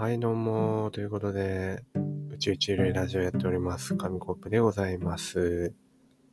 [0.00, 0.90] はい、どうも。
[0.92, 1.82] ということで、
[2.30, 3.96] 宇宙一類ラジオやっております。
[3.96, 5.74] 紙コップでございます。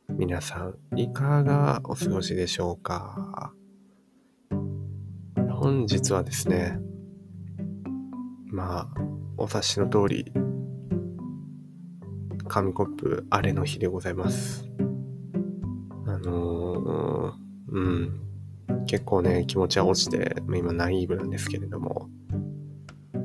[0.08, 3.52] 皆さん、いかがお過ごしでしょうか？
[5.50, 6.78] 本日はですね、
[8.52, 8.88] まあ、
[9.36, 10.32] お察しの通り、
[12.46, 14.64] 紙コップ荒れの日でございます。
[16.06, 18.20] あのー、うん、
[18.86, 22.08] 結構ね、気持ちは落ちて、今ナイーブなんですけれども、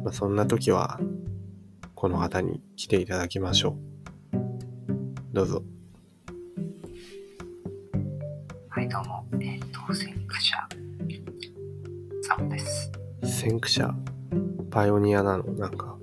[0.04, 1.00] まあ、そんな時は、
[1.94, 3.78] この方に来ていただきましょ
[4.34, 4.36] う。
[5.32, 5.64] どうぞ。
[8.70, 9.24] はい、どうも。
[9.40, 10.58] えっ、と、先駆者、
[12.24, 12.92] サムです。
[13.24, 13.94] 先駆者、
[14.72, 15.44] パイオニアなの？
[15.54, 15.96] なんか、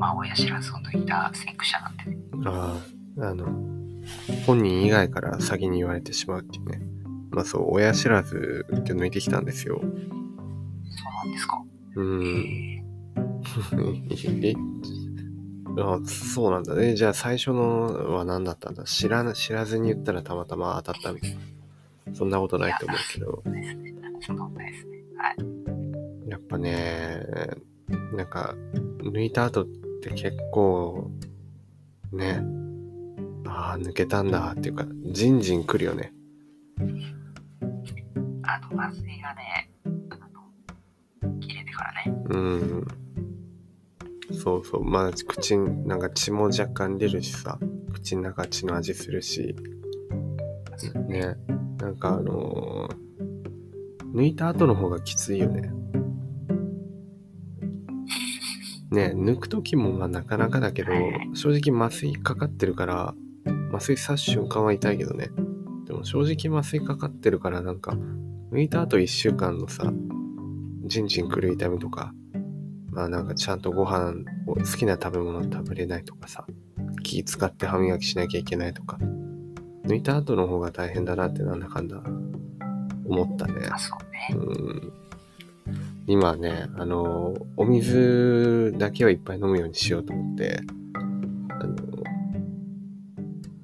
[0.00, 2.18] まあ、親知らずを抜いた先駆者なんでね。
[2.46, 2.82] あ
[3.20, 3.46] あ、あの、
[4.44, 6.80] 本人以外から先に言われてしまうっていうね。
[7.30, 9.78] まあそう、親知らずって抜いてきたんですよ。
[9.80, 11.62] そうなんですか。
[11.96, 12.82] うえん。
[13.40, 14.54] ー、え
[15.80, 16.94] あそうなんだね。
[16.94, 18.84] じゃあ最初のは何だったんだ？
[18.84, 21.38] 知らな、知らずに言ったらたまたま当たったみたいな。
[22.14, 23.42] そんなことないと思うけど。
[26.26, 27.22] やっぱね、
[28.16, 28.54] なんか、
[29.02, 29.66] 抜いた後っ
[30.02, 31.10] て結構、
[32.12, 32.42] ね、
[33.46, 36.12] ああ、抜けたんだっていうか、じんじん来るよね。
[38.42, 39.07] あの、麻酔
[42.28, 42.86] うん。
[44.32, 44.84] そうそう。
[44.84, 47.58] まあ、口に、なんか血も若干出るしさ、
[47.92, 49.56] 口の中血の味するし、
[51.08, 51.36] ね、
[51.78, 53.08] なんかあのー
[54.14, 55.70] 抜いた後の方がきついよね。
[58.90, 60.92] ね、抜く時もまあなかなかだけど、
[61.34, 63.14] 正直麻酔かかってるから、
[63.70, 65.30] 麻酔刺す瞬間は痛いけどね。
[65.86, 67.98] でも正直麻酔かかってるからなんか、
[68.50, 69.92] 抜いた後1週間のさ、
[70.88, 72.12] じんじんくる痛みとか、
[72.90, 76.46] まあなんかちゃんとご飯を好きな食べ物食べれないとかさ、
[77.02, 78.98] 気使って歯磨きしなきゃいけないとか、
[79.84, 82.02] 抜いた後の方が大変だなってなんだかんだ
[83.06, 83.54] 思ったね。
[83.54, 83.70] うね。
[84.32, 84.92] うん
[86.10, 90.60] 今ね、あの、お水だけはいっぱい飲むようにしようと思って、
[90.94, 91.76] あの、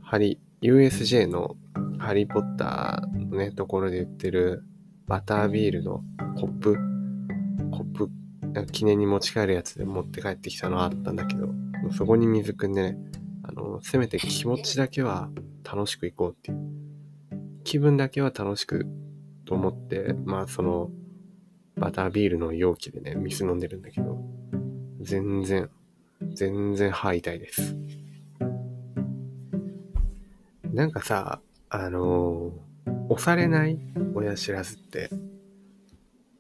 [0.03, 1.57] ハリ、USJ の
[1.99, 4.63] ハリーポッターのね、ところで売ってる
[5.07, 6.03] バタービールの
[6.39, 6.77] コップ、
[8.55, 11.49] なんか記念に持ち帰るやつで持って帰ってきたのはあったんだけど、
[11.93, 12.99] そこに水汲んでね、
[13.43, 15.29] あの、せめて気持ちだけは
[15.65, 16.59] 楽しく行こうっていう。
[17.65, 18.87] 気分だけは楽しく
[19.45, 20.91] と思って、まあその、
[21.77, 24.25] バタービールの容器でね、水飲んでるんだけど、
[25.01, 25.69] 全然、
[26.33, 27.77] 全然歯痛いです。
[30.73, 32.75] なんかさ、あのー
[33.09, 33.79] 押されない？
[34.15, 35.11] 親知らずって、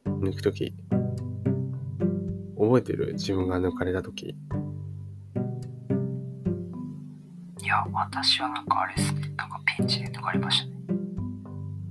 [0.07, 0.75] 抜くとき、
[2.65, 3.15] 覚えてる？
[3.15, 4.27] 自分が抜かれたとき。
[4.27, 4.37] い
[7.67, 9.33] や、私はなんかあれですね。
[9.37, 10.73] なんかペンチで抜かれましたね。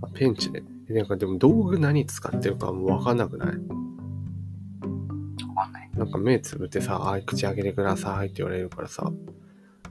[0.03, 0.63] あペンチで？
[0.89, 3.47] えなんかでも道具何使ってるかもうわかんなくない？
[3.47, 3.53] わ
[5.63, 5.89] かんない。
[5.95, 9.11] なんか目つぶってさ、あい、口開けてくださいって言われるからさ、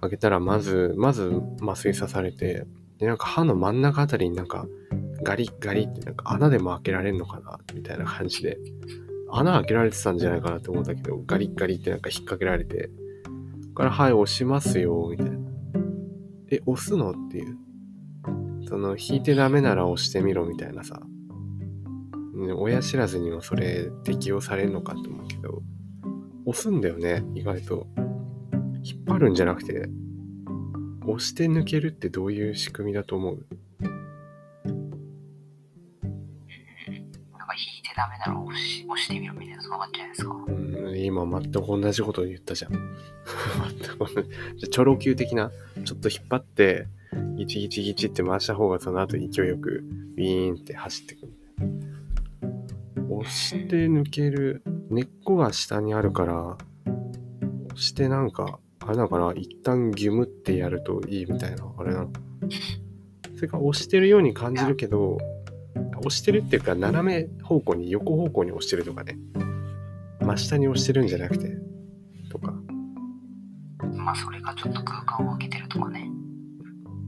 [0.01, 2.67] 開けたらまず、まず麻酔刺されて、
[2.99, 4.67] で、なんか歯の真ん中あたりになんか
[5.23, 8.59] ガリッガリってなんか穴でも開けられるのかなみたいな感じで、
[9.33, 15.39] 穴開けられてたんじゃないかなって思ったけど、ガリッガリってなんか引っ掛けられて、ここからはい、押しますよ、みたいな。
[16.51, 17.13] え、押すの？
[17.13, 17.57] っていう。
[18.69, 21.01] その、引いてダメなら押してみろみたいなさ。
[22.57, 25.63] 親知らずにもそれ適用されるのかって思うけど、
[26.45, 27.87] 押すんだよね、意外と。
[28.83, 29.89] 引っ張るんじゃなくて、
[31.07, 33.47] 押して抜けるってどういう仕組みだと思う？
[37.97, 40.35] なんか引いてダメなら押し押してみろみたいな、そんな感じじゃないですか？
[40.89, 42.73] うん、今全く同じこと言ったじゃん。
[43.79, 44.23] 全く同
[44.57, 44.69] じ。
[44.69, 45.51] チョロ Q 的な、
[45.85, 46.87] ちょっと引っ張って、
[47.37, 49.85] ギチギチギチって回した方がその後勢いよく
[50.17, 51.33] ビーンって走ってくる。
[53.11, 54.63] 押して抜ける。
[54.91, 56.57] 根っこが下にあるから、
[56.87, 62.11] 押してなんか、あれだから、一旦ギュムってやるといいみたいな、あれなの？
[63.37, 65.19] それから押してるように感じるけど、
[65.75, 69.19] 押してるっていうか、斜め方向に、横方向に押してるとかね。
[70.21, 71.57] 真下に押してるんじゃなくて、
[72.31, 72.53] とか。
[73.95, 76.11] まあ、それがちょっと空間を空けてるとかね。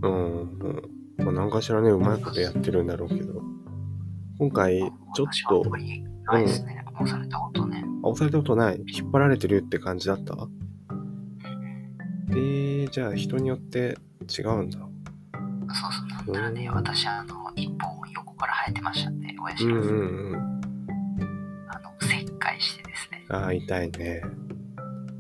[0.03, 0.83] うん、うん。
[1.19, 3.43] まあ、何かしらね、うまいことやってるんだろうけど。
[4.39, 4.81] 今回、
[5.15, 6.85] ちょっとんまりないですね。
[7.01, 7.85] 押されたことね。
[8.03, 10.49] あ押されたことない引っ張られてるって感じだった？
[12.31, 13.97] えー、じゃあ人によって
[14.37, 14.79] 違うんだ。
[14.79, 14.89] そう
[16.27, 16.35] そう。
[16.35, 17.94] なんならね、私、あの、一本
[18.35, 19.89] 横から生えてましたんで、親知らず。
[19.89, 20.61] うんうんうん。
[21.69, 23.25] あの、切開してですね。
[23.31, 24.23] ああ、痛いね。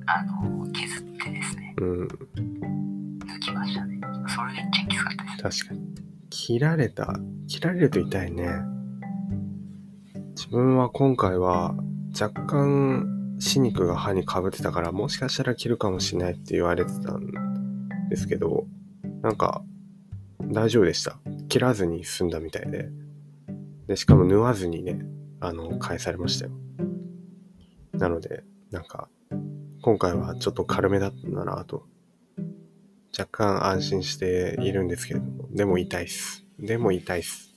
[0.06, 2.06] あの、削ってですね、うん。
[2.06, 2.08] 抜
[3.40, 4.00] きましたね。
[4.28, 5.64] それめっちゃきつかったです。
[5.64, 5.94] 確かに。
[6.30, 7.16] 切られた。
[7.46, 8.48] 切られると痛いね。
[10.36, 11.74] 自分は今回は
[12.20, 17.30] 若干歯肉が歯にかぶってたからもしかしたら切るかもしれないって言われてたん
[18.08, 18.66] ですけど、
[19.22, 19.62] なんか
[20.42, 21.18] 大丈夫でした？
[21.48, 22.90] 切らずに済んだみたいで。
[23.86, 25.00] で、しかも縫わずにね、
[25.40, 26.52] あの、返されましたよ。
[27.92, 29.08] なので、なんか、
[29.82, 31.86] 今回はちょっと軽めだったんだなと
[33.16, 36.44] 若干安心しているんですけれども、でも痛いっす。
[36.58, 37.54] でも痛いっす。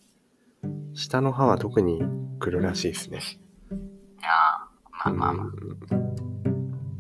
[0.94, 2.00] 下の歯は特に
[2.40, 3.20] 来るらしいですね。
[3.72, 3.74] い
[4.22, 5.48] やー、まあまあまあ。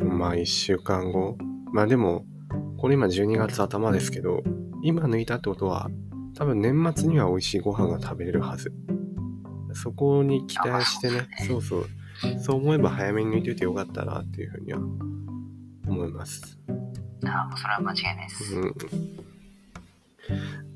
[0.01, 1.37] うんまあ1週間後。
[1.71, 2.25] まあでも、
[2.79, 4.41] これ今12月頭ですけど、
[4.81, 5.91] 今抜いたってことは、
[6.35, 8.73] 多分年末には美味しいご飯が食べれるはず。
[9.81, 11.85] そこに期待してね、そうそう。
[12.39, 14.79] そう思えば早めに抜いておいてよかったなっていうふうには
[15.87, 16.57] 思います。
[17.23, 18.55] あーもうそれは間違いないです。
[18.55, 18.75] うん。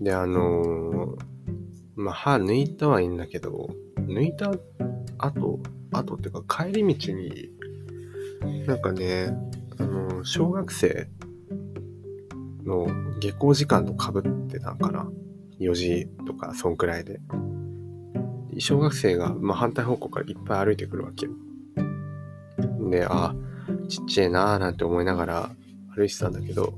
[0.03, 1.24] で、あのー
[1.95, 4.51] まあ、歯抜いたはいいんだけど、抜いた
[5.18, 5.59] 後、
[5.92, 7.50] 後っていうか帰り道に、
[8.65, 9.36] なんかね、
[9.77, 11.09] あのー小学生
[12.63, 12.88] の
[13.19, 15.09] 下校時間とかぶってたんかな。
[15.59, 17.19] 4時とか、そんくらいで。
[18.61, 21.27] 小学生が、まあ、反対方向からいっぱい歩いてくるわけ。
[22.91, 23.33] で、あ、
[23.89, 25.49] ちっちゃいなーなんて思いながら
[25.95, 26.75] 歩いてたんだけど、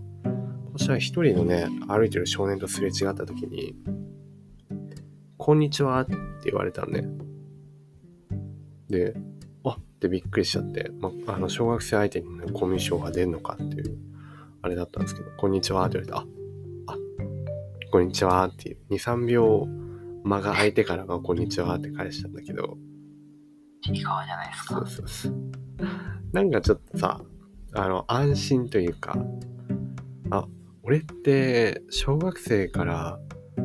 [0.78, 3.76] そしたら一人のね、歩いてる少年とすれ違った時に、
[5.38, 6.16] こんにちはって
[6.46, 7.06] 言われたのね。
[8.90, 9.14] で、
[9.66, 13.98] あってびっくりしちゃって、まあの、小学生相手に、ね、コミュ障が出んのかっていう、
[14.62, 16.34] あれだったんですけど、こんにちはって言われて、
[16.88, 16.98] あ、あ、
[17.92, 19.68] こんにちはっていう、2、3秒
[20.24, 22.78] 間が空いてからがこんにちはって返したんだけど、
[23.84, 24.76] ちいかわじゃないですか？
[24.76, 24.88] そう。
[24.88, 25.34] そうそう。
[26.32, 27.22] なんかちょっとさ、
[27.74, 29.18] あの、安心というか、
[30.32, 30.48] あ、
[30.84, 33.20] 俺って小学生から、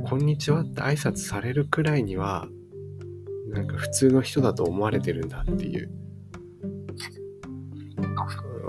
[0.05, 2.49] こんにちはって挨拶されるくらいには、
[3.51, 5.91] なんか普通の人だと思われてるんだっていう。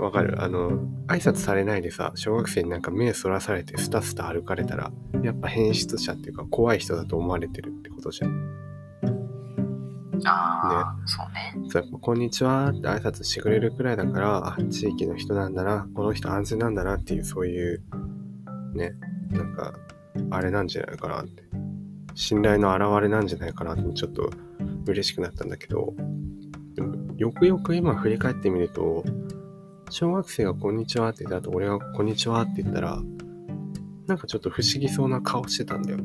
[0.00, 0.70] わかるあの、
[1.06, 4.90] 挨拶されないでさ、小学生になんか目そらされてスタスタ歩かれたら、
[5.22, 8.60] やっぱ変質者っていうか怖い人だと思われてるってことじゃん。
[10.24, 11.68] ああ、そうね。
[11.70, 17.82] そうやっぱこんにちはって挨拶してくれるくらいだから、あ、地域の人なんだな、この人安全なんだなっていう、そういう、
[18.74, 18.94] ね、
[19.30, 19.74] なんか、
[20.30, 21.44] あれなんじゃないかなって。
[22.14, 24.30] 信頼の表れなんじゃないかなって、ちょっと
[24.86, 25.94] 嬉しくなったんだけど、
[26.74, 29.04] でもよくよく今振り返ってみると、
[29.92, 33.02] 小学生がこんにちはって言った後、俺がこんにちはって言ったら、
[34.06, 35.98] なんかちょっと不思議そうな顔してたんだよ。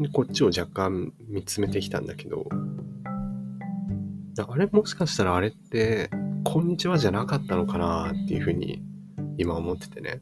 [0.00, 2.48] で、こっちを若干見つめてきたんだけど、
[4.38, 6.10] あれもしかしたらあれって、
[6.42, 8.82] こんにちはじゃなかったのかなっていうふうに
[9.38, 10.20] 今思っててね。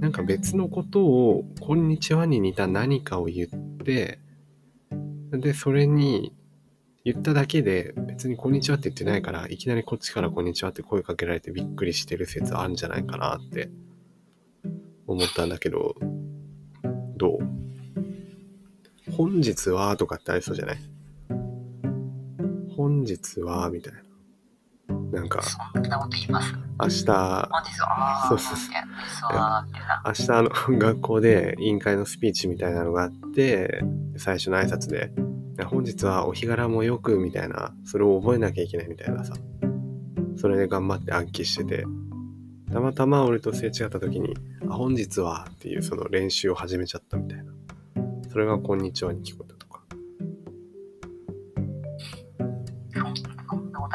[0.00, 4.18] なんか別のことを、こんにちはに似た何かを言って、
[5.30, 6.34] で、それに
[7.04, 13.68] 言っただけで、別にこんにちはって言ってないから、いきなりこっちからこんにちはって声かけられてびっくりしてる説あるんじゃないかなって
[15.06, 15.94] 思ったんだけど、
[17.18, 17.40] どう？
[19.12, 20.78] 本日はとかってありそうじゃない？
[22.74, 24.00] 本日はみたいな。
[25.12, 26.54] なんか、そんなこと言います？
[26.80, 27.04] 明日、
[28.28, 28.74] そうそうそう。
[30.06, 33.84] 明日あの学校で委員会のスピーチみたいなのがあって、
[34.16, 35.12] 最初の挨拶で、
[35.62, 39.34] 本日はお日柄もよくみたいな、それを覚えなきゃいけないみたいなさ、
[40.36, 41.84] それで頑張って暗記してて、
[42.72, 44.34] たまたま俺とすれ違った時に、
[44.68, 47.52] あ、本日はっていうその練習を始めちゃったみたいな。
[48.30, 49.84] それがこんにちはに聞こえたとか。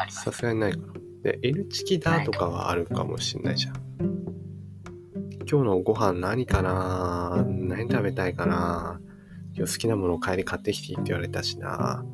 [0.09, 0.31] さ。
[0.31, 0.93] すがにないかな。
[1.23, 3.89] で、L チキだとかはあるかもしんないじゃん。
[5.51, 9.01] 今日のご飯何かな何食べたいかな
[9.59, 12.05] 今日好きなものを帰り買ってきてって言われたしな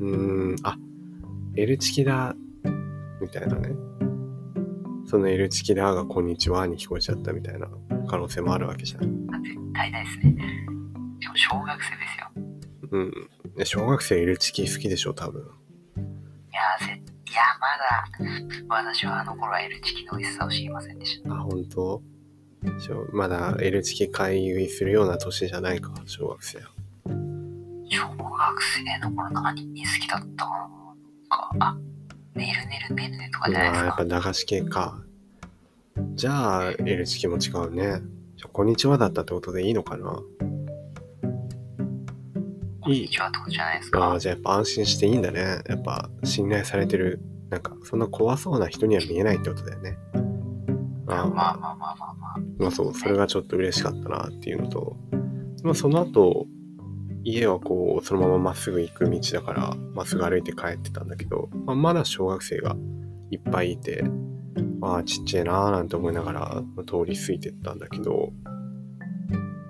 [0.00, 0.76] うーん、あ、
[1.54, 2.34] L チキだ
[3.20, 3.68] みたいなね。
[5.06, 7.68] その L チキだがこんにちはに聞こえちゃったみたいな
[8.08, 9.28] 可能性もあるわけじゃん。
[9.44, 10.36] 絶対ないですね。
[11.20, 12.30] しかも小学生ですよ。
[12.90, 13.12] うん。
[13.56, 15.40] で小学生 L チキ好きでしょ、多分。
[15.40, 18.26] いやーぜ、いやー
[18.66, 21.32] まだ、私はあの頃は L チキの美味しさを知りませんでした。
[21.32, 22.02] あ、本当？
[23.12, 26.70] まだ L チキ買い食いするような年じゃないか、小学生は。
[27.88, 31.76] 小学生の頃何に好きだったかなあ、
[32.34, 33.86] ねるねるねるねとかじゃないですか。
[33.86, 35.02] やっぱ駄菓子系か。
[36.14, 38.00] じゃあ、L チキも違うね。
[38.52, 40.20] こんにちはだったってことでいいのかな？
[42.80, 44.04] こんにちはってことじゃないですか。
[44.04, 45.60] ああ、じゃあやっぱ安心していいんだね。
[45.68, 49.96] やっぱ信頼されてる、なんかそんな怖そうな人には見えないってことだよね。
[51.12, 52.36] ああ、まあまあまあまあまあ。
[52.58, 54.96] まあそう、それがちょっと嬉しかったなっていうのと、
[55.62, 56.46] まあその後、
[57.24, 62.76] 家はこう、そのまままっすぐ行く道だから、まっすぐ歩いて帰ってたんだけど、まあ、まだ小学生が
[63.30, 64.04] いっぱいいて、
[64.80, 68.32] ああ、ちっちゃいなーなんて思いながら通り過ぎてったんだけど、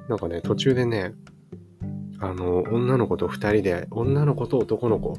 [0.09, 1.15] なんかね、途中でね、
[2.21, 5.19] あの、女の子と二人で、女の子と男の子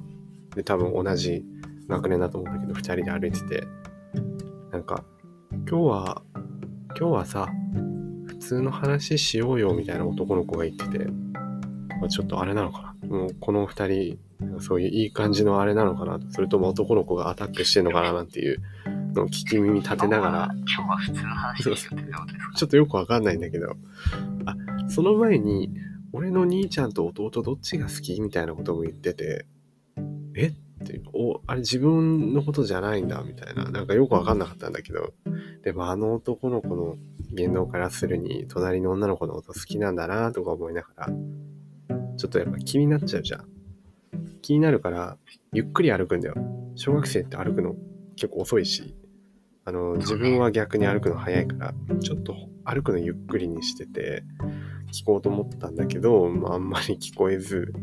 [0.55, 1.43] で多分同じ
[1.87, 3.67] 学年だと思うんだけど、二人で歩いてて、
[5.73, 6.21] 今日は、
[6.89, 7.47] 今日はさ、
[8.27, 11.05] 普通の話しようよみたいな男の子が言ってて、
[11.99, 13.07] まあ、ちょっとあれなのかな。
[13.07, 14.19] もうこの二人、
[14.59, 16.19] そういういい感じのあれなのかな。
[16.29, 18.61] それとも男の子がアタックしてんのかななんていう
[19.15, 23.75] のを聞き耳立てながら、今日は普通の話ですちょっとよくわかんないんだけど、
[24.45, 24.55] あ、
[24.89, 25.73] その前に、
[26.11, 28.21] 俺の兄ちゃんと弟どっちが好き？
[28.21, 29.47] みたいなことも言ってて、
[30.35, 30.53] え？
[30.83, 35.13] って、お、あれ自分のことじゃないんだみたいな、なんかよくわかんなかったんだけど、
[35.63, 36.95] でもあの男の子の
[37.31, 41.07] 言動からするに、隣の女の子のこと好きなんだなとか思いながら、
[42.17, 43.47] ちょっとやっぱ気になっちゃうじゃん。
[44.41, 45.17] 気になるから、
[45.53, 46.35] ゆっくり歩くんだよ。
[46.75, 47.75] 小学生って歩くの
[48.15, 48.95] 結構遅いし、
[49.65, 54.23] あの、自分は逆に歩くの早いから、ちょっと歩くのゆっくりにしてて、
[54.91, 57.73] 聞こうと思ったんだけど、まあ、あんまり聞こえず、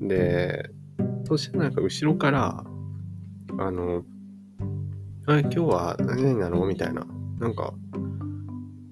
[0.00, 0.70] で、
[1.24, 2.64] そしたらなんか後ろから、
[3.58, 4.04] あの、
[5.26, 6.66] あ、今日は何々なの？
[6.66, 7.06] みたいな。
[7.38, 7.72] なんか、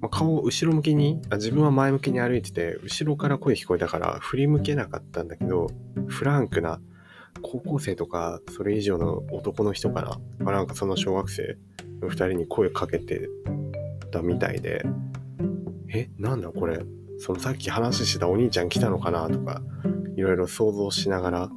[0.00, 5.68] まあ、顔を後ろ向きにあ、自分は前向きに歩いてて、後ろから声聞こえたから振り向けなかったんだけど、
[6.08, 6.80] フランクな
[7.42, 10.18] 高校生とかそれ以上の男の人かな。
[10.38, 11.56] まあ、なんかその小学生
[12.00, 13.28] の二人に声かけて
[14.10, 14.84] たみたいで、
[15.94, 16.80] え、なんだこれ、
[17.18, 19.28] そのさっき話してたお兄ちゃん来たのかな？
[19.28, 19.62] とか、
[20.16, 21.50] いろいろ想像しながら、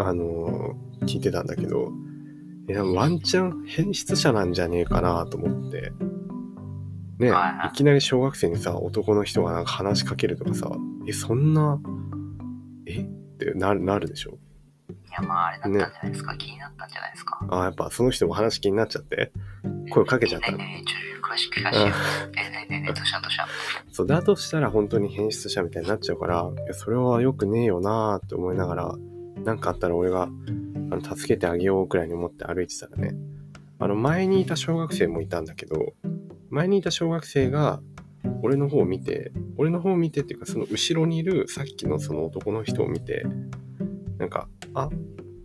[0.00, 1.90] あのー聞いてたんだけど、
[2.68, 5.92] え、でもワンチャン変質者なんじゃねえかなと思って、
[7.18, 10.70] ねはいきなり小学生にさ、男の人がなんか話しかけるとかさ、
[11.08, 11.80] え、そんな、
[12.86, 13.00] え？
[13.00, 13.04] っ
[13.38, 14.32] てなるなるでしょ？
[14.32, 16.36] いや、まああれだったんじゃないですか。
[16.36, 17.38] 気になったんじゃないですか。
[17.48, 19.32] あやっぱその人も話気になっちゃって、
[19.90, 20.84] 声かけちゃったのね
[21.22, 21.92] 詳しく聞かせてね
[22.36, 23.48] えねえねえ、どうしたどうした
[23.90, 28.94] そう、だとしたら本当に変質者みたいになっちゃうから、いやそれは良くねえよなーって思いながら、
[29.44, 30.28] なんかあったら俺があ
[30.96, 33.14] の助けてあげようくらいに思って歩いてたらね、
[33.78, 35.94] あの前にいた小学生もいたんだけど、
[36.50, 37.80] 前にいた小学生が
[38.42, 43.24] 俺の方を見て、俺の方を見てっていうかその後ろにいるさっきのその男の人を見て、
[44.18, 44.88] なんか、あ、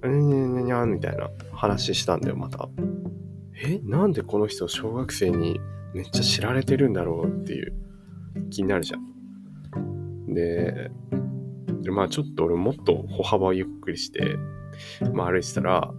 [0.03, 2.67] にゃにゃにゃにゃみたいな話したんだよ、また。
[3.63, 5.59] え、なんでこの人小学生に
[5.93, 7.73] めっちゃ知られてるんだろうっていう
[8.49, 10.33] 気になるじゃん。
[10.33, 10.91] で、
[11.85, 14.37] でまあちょっと俺もっと歩幅をゆっくりして、
[15.13, 15.93] まあ歩いてたら、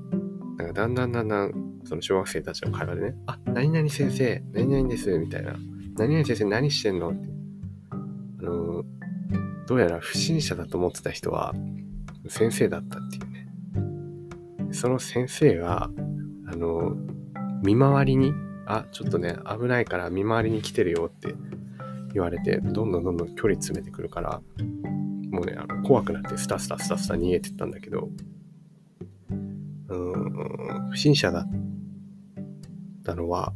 [0.59, 5.55] なんかだんだんだんだんその小学生たちの会話でね、あ、何々先生、何々です、みたいな。
[5.97, 7.11] 何々先生何してんの？
[7.11, 7.29] って。
[7.93, 8.85] あの、
[9.67, 11.55] どうやら不審者だと思ってた人は
[12.29, 14.73] 先生だったっていうね。
[14.73, 15.89] その先生が、
[16.49, 16.97] あの、
[17.63, 18.33] 見回りに、
[18.67, 21.35] あ、ちょっとね、危ないから見回りに来てるよって
[22.13, 24.43] 言われて、どんどんどんどん距離詰めてくるから、
[25.37, 28.09] もうね、あの怖くなってスタスタスタスタ逃げてったんだけど、
[29.29, 31.49] うん、不審者だっ
[33.05, 33.53] たのは、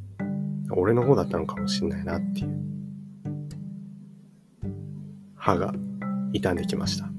[0.73, 2.51] 俺の方だったのかもしんないなっていう、
[5.37, 5.73] 歯が
[6.35, 7.10] 傷んできました。